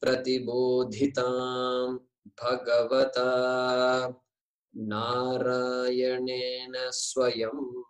प्रतिबोधितां 0.00 1.96
भगवता 2.42 3.28
नारायणेन 4.76 6.72
स्वयं 6.76 7.82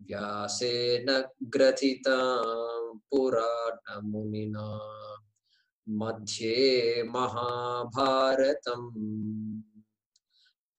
व्यासेन 0.00 1.22
ग्रथितां 1.42 2.98
पुराणमुनिना। 3.10 4.92
मध्ये 5.88 7.02
महाभारतम्। 7.02 9.60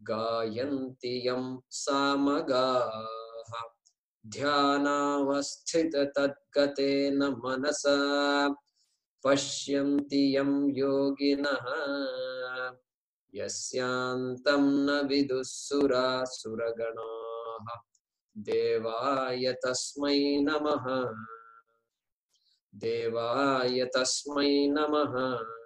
गायन्ति 0.02 1.28
यं 1.28 1.60
सामगाः। 1.70 3.21
ध्यानावस्थिततद्गतेन 4.26 7.22
मनसा। 7.22 8.54
पश्यन्ति 9.24 10.36
यं 10.36 10.78
योगिनः। 10.78 11.66
यस्यान्तं 13.34 14.60
न 14.60 15.06
विदुःसुरासुरगणाः। 15.06 17.80
देवाय 18.38 19.52
तस्मै 19.52 20.40
नमः। 20.40 21.14
देवाय 22.74 23.84
तस्मै 23.84 24.68
नमः। 24.68 25.61